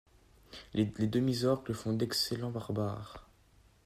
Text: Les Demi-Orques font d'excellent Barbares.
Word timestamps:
Les 0.73 0.85
Demi-Orques 0.85 1.73
font 1.73 1.93
d'excellent 1.93 2.49
Barbares. 2.49 3.29